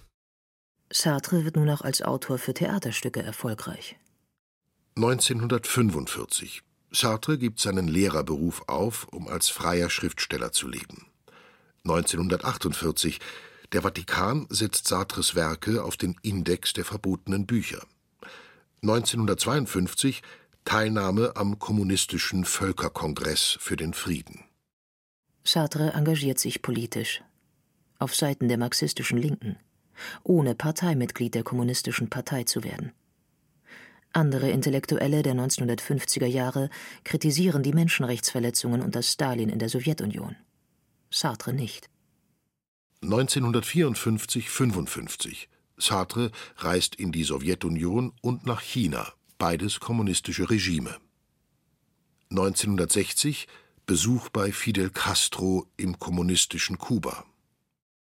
Sartre 0.91 1.45
wird 1.45 1.57
nun 1.57 1.69
auch 1.69 1.83
als 1.83 2.01
Autor 2.01 2.39
für 2.39 2.55
Theaterstücke 2.55 3.23
erfolgreich. 3.23 3.97
1945. 4.97 6.63
Sartre 6.93 7.37
gibt 7.37 7.59
seinen 7.59 7.89
Lehrerberuf 7.89 8.63
auf, 8.69 9.09
um 9.11 9.27
als 9.27 9.49
freier 9.49 9.91
Schriftsteller 9.91 10.53
zu 10.53 10.69
leben. 10.69 11.07
1948. 11.85 13.19
Der 13.73 13.83
Vatikan 13.83 14.47
setzt 14.51 14.87
Sartres 14.87 15.35
Werke 15.35 15.83
auf 15.83 15.97
den 15.97 16.15
Index 16.23 16.73
der 16.75 16.85
verbotenen 16.85 17.45
Bücher. 17.45 17.85
1952 18.83 20.23
Teilnahme 20.65 21.33
am 21.35 21.59
Kommunistischen 21.59 22.45
Völkerkongress 22.45 23.59
für 23.61 23.77
den 23.77 23.95
Frieden. 23.95 24.45
Sartre 25.43 25.93
engagiert 25.93 26.39
sich 26.39 26.63
politisch. 26.63 27.23
Auf 27.99 28.15
Seiten 28.15 28.49
der 28.49 28.59
marxistischen 28.59 29.19
Linken, 29.19 29.57
ohne 30.23 30.55
Parteimitglied 30.55 31.35
der 31.35 31.43
Kommunistischen 31.43 32.09
Partei 32.09 32.45
zu 32.45 32.63
werden. 32.63 32.93
Andere 34.15 34.51
Intellektuelle 34.51 35.23
der 35.25 35.35
1950er 35.35 36.27
Jahre 36.27 36.71
kritisieren 37.03 37.65
die 37.65 37.73
Menschenrechtsverletzungen 37.73 38.81
unter 38.81 39.03
Stalin 39.03 39.49
in 39.49 39.59
der 39.59 39.69
Sowjetunion. 39.69 40.37
Sartre 41.11 41.53
nicht. 41.53 41.91
1954-55. 43.03 45.49
Sartre 45.77 46.31
reist 46.59 46.95
in 46.95 47.11
die 47.11 47.25
Sowjetunion 47.25 48.13
und 48.23 48.47
nach 48.47 48.61
China, 48.61 49.13
beides 49.37 49.81
kommunistische 49.81 50.49
Regime. 50.49 50.97
1960 52.31 53.49
Besuch 53.85 54.29
bei 54.29 54.53
Fidel 54.53 54.91
Castro 54.91 55.67
im 55.77 55.99
kommunistischen 55.99 56.79
Kuba. 56.79 57.25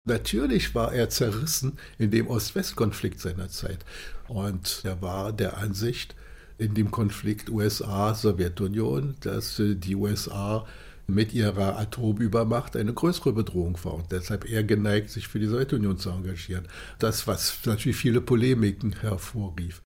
Natürlich 0.05 0.75
war 0.75 0.93
er 0.93 1.09
zerrissen 1.09 1.77
in 1.97 2.11
dem 2.11 2.27
Ost-West-Konflikt 2.27 3.21
seiner 3.21 3.49
Zeit. 3.49 3.85
Und 4.27 4.81
er 4.83 5.01
war 5.01 5.31
der 5.31 5.57
Ansicht 5.57 6.15
in 6.57 6.73
dem 6.73 6.91
Konflikt 6.91 7.49
USA-Sowjetunion, 7.49 9.15
dass 9.21 9.61
die 9.61 9.95
USA 9.95 10.65
mit 11.07 11.33
ihrer 11.33 11.77
Atomübermacht 11.77 12.75
eine 12.75 12.93
größere 12.93 13.33
Bedrohung 13.33 13.77
war 13.83 13.93
und 13.95 14.11
deshalb 14.11 14.49
eher 14.49 14.63
geneigt, 14.63 15.09
sich 15.09 15.27
für 15.27 15.39
die 15.39 15.47
Sowjetunion 15.47 15.97
zu 15.97 16.09
engagieren. 16.09 16.67
Das, 16.99 17.27
was 17.27 17.59
natürlich 17.65 17.97
viele 17.97 18.21
Polemiken 18.21 18.93
hervorrief. 18.99 19.81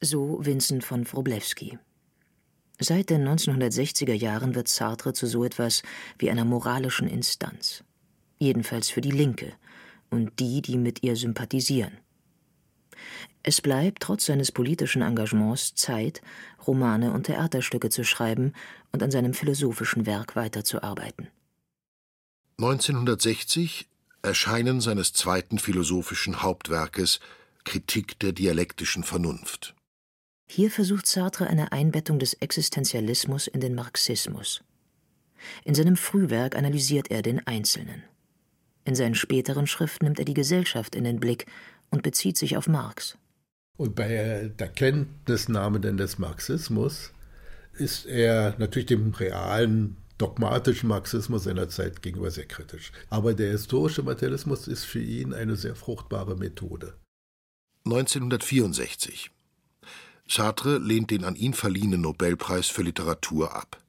So 0.00 0.38
Vincent 0.44 0.84
von 0.84 1.06
Wroblewski. 1.10 1.78
Seit 2.80 3.10
den 3.10 3.26
1960er 3.26 4.12
Jahren 4.12 4.54
wird 4.54 4.68
Sartre 4.68 5.12
zu 5.12 5.26
so 5.26 5.44
etwas 5.44 5.82
wie 6.18 6.30
einer 6.30 6.44
moralischen 6.44 7.08
Instanz. 7.08 7.84
Jedenfalls 8.44 8.90
für 8.90 9.00
die 9.00 9.10
Linke 9.10 9.54
und 10.10 10.38
die, 10.38 10.60
die 10.60 10.76
mit 10.76 11.02
ihr 11.02 11.16
sympathisieren. 11.16 11.96
Es 13.42 13.62
bleibt 13.62 14.02
trotz 14.02 14.26
seines 14.26 14.52
politischen 14.52 15.00
Engagements 15.00 15.74
Zeit, 15.74 16.20
Romane 16.66 17.14
und 17.14 17.24
Theaterstücke 17.24 17.88
zu 17.88 18.04
schreiben 18.04 18.52
und 18.92 19.02
an 19.02 19.10
seinem 19.10 19.32
philosophischen 19.32 20.04
Werk 20.04 20.36
weiterzuarbeiten. 20.36 21.28
1960 22.58 23.88
Erscheinen 24.20 24.82
seines 24.82 25.14
zweiten 25.14 25.58
philosophischen 25.58 26.42
Hauptwerkes 26.42 27.20
Kritik 27.64 28.18
der 28.18 28.32
dialektischen 28.32 29.04
Vernunft. 29.04 29.74
Hier 30.46 30.70
versucht 30.70 31.06
Sartre 31.06 31.46
eine 31.46 31.72
Einbettung 31.72 32.18
des 32.18 32.34
Existenzialismus 32.34 33.46
in 33.46 33.60
den 33.60 33.74
Marxismus. 33.74 34.62
In 35.64 35.74
seinem 35.74 35.96
Frühwerk 35.96 36.54
analysiert 36.56 37.10
er 37.10 37.22
den 37.22 37.46
Einzelnen. 37.46 38.02
In 38.84 38.94
seinen 38.94 39.14
späteren 39.14 39.66
Schriften 39.66 40.04
nimmt 40.04 40.18
er 40.18 40.24
die 40.24 40.34
Gesellschaft 40.34 40.94
in 40.94 41.04
den 41.04 41.20
Blick 41.20 41.46
und 41.90 42.02
bezieht 42.02 42.36
sich 42.36 42.56
auf 42.56 42.68
Marx. 42.68 43.16
Und 43.76 43.94
bei 43.94 44.50
der 44.58 44.68
Kenntnisnahme 44.68 45.80
denn 45.80 45.96
des 45.96 46.18
Marxismus 46.18 47.12
ist 47.72 48.06
er 48.06 48.54
natürlich 48.58 48.86
dem 48.86 49.12
realen 49.12 49.96
dogmatischen 50.18 50.88
Marxismus 50.88 51.44
seiner 51.44 51.68
Zeit 51.68 52.02
gegenüber 52.02 52.30
sehr 52.30 52.46
kritisch. 52.46 52.92
Aber 53.10 53.34
der 53.34 53.50
historische 53.50 54.02
Materialismus 54.02 54.68
ist 54.68 54.84
für 54.84 55.00
ihn 55.02 55.34
eine 55.34 55.56
sehr 55.56 55.74
fruchtbare 55.74 56.36
Methode. 56.36 56.94
1964 57.84 59.30
Sartre 60.26 60.78
lehnt 60.78 61.10
den 61.10 61.24
an 61.24 61.36
ihn 61.36 61.52
verliehenen 61.52 62.00
Nobelpreis 62.00 62.68
für 62.68 62.82
Literatur 62.82 63.54
ab. 63.54 63.82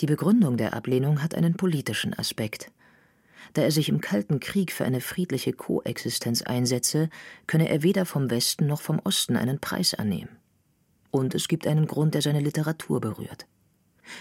Die 0.00 0.06
Begründung 0.06 0.56
der 0.56 0.72
Ablehnung 0.72 1.22
hat 1.22 1.34
einen 1.34 1.54
politischen 1.54 2.14
Aspekt. 2.14 2.70
Da 3.52 3.62
er 3.62 3.72
sich 3.72 3.88
im 3.88 4.00
Kalten 4.00 4.40
Krieg 4.40 4.72
für 4.72 4.84
eine 4.84 5.00
friedliche 5.00 5.52
Koexistenz 5.52 6.42
einsetze, 6.42 7.08
könne 7.46 7.68
er 7.68 7.82
weder 7.82 8.06
vom 8.06 8.30
Westen 8.30 8.66
noch 8.66 8.80
vom 8.80 9.00
Osten 9.00 9.36
einen 9.36 9.60
Preis 9.60 9.94
annehmen. 9.94 10.36
Und 11.10 11.34
es 11.34 11.48
gibt 11.48 11.66
einen 11.66 11.86
Grund, 11.86 12.14
der 12.14 12.22
seine 12.22 12.40
Literatur 12.40 13.00
berührt. 13.00 13.46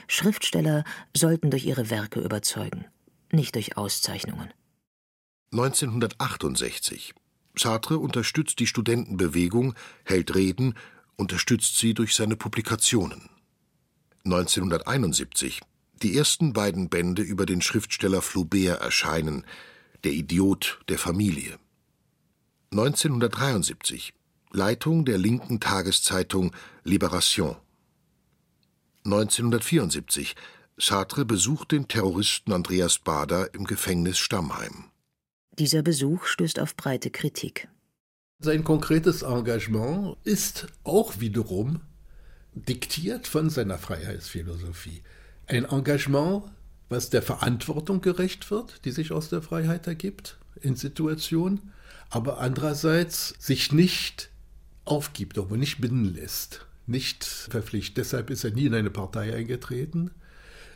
Schriftsteller 0.08 0.84
sollten 1.16 1.52
durch 1.52 1.66
ihre 1.66 1.90
Werke 1.90 2.20
überzeugen, 2.20 2.86
nicht 3.32 3.56
durch 3.56 3.78
Auszeichnungen. 3.78 4.52
1968 5.52 7.14
Sartre 7.56 7.98
unterstützt 7.98 8.60
die 8.60 8.68
Studentenbewegung, 8.68 9.74
hält 10.06 10.36
Reden 10.36 10.76
unterstützt 11.18 11.78
sie 11.78 11.94
durch 11.94 12.16
seine 12.16 12.38
Publikationen. 12.38 13.30
1971 14.24 15.62
die 16.04 16.18
ersten 16.18 16.54
beiden 16.54 16.90
Bände 16.90 17.22
über 17.22 17.46
den 17.46 17.62
Schriftsteller 17.62 18.22
Flaubert 18.22 18.82
erscheinen, 18.82 19.46
Der 20.04 20.14
Idiot 20.14 20.80
der 20.88 20.98
Familie. 20.98 21.60
1973 22.72 24.14
Leitung 24.52 25.06
der 25.06 25.18
linken 25.18 25.60
Tageszeitung 25.60 26.56
Libération. 26.84 27.58
1974 29.06 30.36
Sartre 30.78 31.26
besucht 31.26 31.72
den 31.72 31.88
Terroristen 31.88 32.54
Andreas 32.54 33.00
Bader 33.00 33.54
im 33.54 33.66
Gefängnis 33.66 34.18
Stammheim. 34.18 34.86
Dieser 35.58 35.82
Besuch 35.82 36.26
stößt 36.26 36.60
auf 36.60 36.76
breite 36.76 37.10
Kritik. 37.10 37.68
Sein 38.40 38.64
konkretes 38.64 39.24
Engagement 39.24 40.16
ist 40.24 40.68
auch 40.86 41.20
wiederum 41.20 41.82
diktiert 42.54 43.28
von 43.28 43.50
seiner 43.50 43.78
Freiheitsphilosophie. 43.78 45.04
Ein 45.50 45.66
Engagement, 45.66 46.44
was 46.90 47.10
der 47.10 47.24
Verantwortung 47.24 48.02
gerecht 48.02 48.52
wird, 48.52 48.86
die 48.86 48.92
sich 48.92 49.12
aus 49.12 49.30
der 49.30 49.42
Freiheit 49.42 49.88
ergibt 49.88 50.38
in 50.62 50.76
Situationen, 50.76 51.72
aber 52.12 52.40
andererseits 52.40 53.34
sich 53.40 53.72
nicht 53.72 54.30
aufgibt, 54.86 55.40
aber 55.40 55.58
nicht 55.58 55.82
binden 55.82 56.06
lässt, 56.06 56.68
nicht 56.86 57.24
verpflichtet. 57.24 57.98
Deshalb 57.98 58.30
ist 58.30 58.44
er 58.44 58.52
nie 58.52 58.68
in 58.68 58.76
eine 58.76 58.92
Partei 58.92 59.36
eingetreten. 59.36 60.12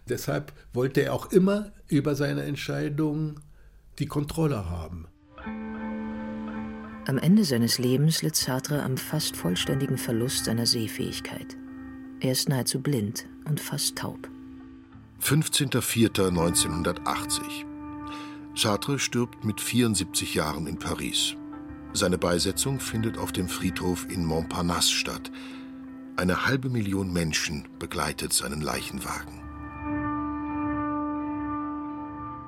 Deshalb 0.10 0.54
wollte 0.74 1.02
er 1.02 1.14
auch 1.14 1.32
immer 1.32 1.72
über 1.88 2.16
seine 2.16 2.42
Entscheidungen 2.42 3.42
die 4.00 4.08
Kontrolle 4.08 4.72
haben. 4.72 5.08
Am 7.06 7.20
Ende 7.20 7.46
seines 7.46 7.78
Lebens 7.78 8.24
litt 8.24 8.36
Sartre 8.36 8.82
am 8.82 8.98
fast 8.98 9.38
vollständigen 9.38 10.00
Verlust 10.00 10.46
seiner 10.46 10.66
Sehfähigkeit. 10.66 11.58
Er 12.22 12.32
ist 12.32 12.50
nahezu 12.50 12.82
blind 12.82 13.28
und 13.46 13.60
fast 13.60 13.98
taub. 13.98 14.33
15.04.1980 15.24 17.66
Sartre 18.56 19.00
stirbt 19.00 19.44
mit 19.46 19.62
74 19.62 20.36
Jahren 20.36 20.68
in 20.68 20.78
Paris. 20.78 21.38
Seine 21.94 22.18
Beisetzung 22.18 22.82
findet 22.82 23.18
auf 23.18 23.32
dem 23.32 23.48
Friedhof 23.48 24.06
in 24.10 24.26
Montparnasse 24.26 24.92
statt. 24.92 25.32
Eine 26.18 26.46
halbe 26.46 26.70
Million 26.70 27.14
Menschen 27.14 27.70
begleitet 27.80 28.34
seinen 28.34 28.60
Leichenwagen. 28.60 29.40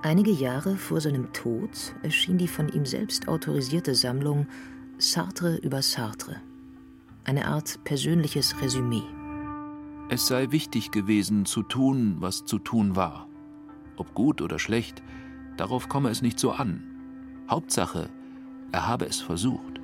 Einige 0.03 0.31
Jahre 0.31 0.75
vor 0.75 0.99
seinem 0.99 1.31
Tod 1.31 1.95
erschien 2.03 2.37
die 2.37 2.49
von 2.49 2.67
ihm 2.67 2.85
selbst 2.85 3.29
autorisierte 3.29 3.95
Sammlung 3.95 4.47
Sartre 4.97 5.55
über 5.63 5.81
Sartre, 5.81 6.41
eine 7.23 7.47
Art 7.47 7.81
persönliches 7.85 8.61
Resümee. 8.61 9.14
Es 10.07 10.27
sei 10.27 10.51
wichtig 10.51 10.91
gewesen, 10.91 11.45
zu 11.45 11.63
tun, 11.63 12.17
was 12.19 12.45
zu 12.45 12.59
tun 12.59 12.95
war. 12.95 13.27
Ob 13.97 14.13
gut 14.13 14.39
oder 14.41 14.59
schlecht, 14.59 15.01
darauf 15.57 15.89
komme 15.89 16.09
es 16.09 16.21
nicht 16.21 16.39
so 16.39 16.51
an. 16.51 16.83
Hauptsache, 17.49 18.09
er 18.71 18.87
habe 18.87 19.05
es 19.05 19.19
versucht. 19.19 19.74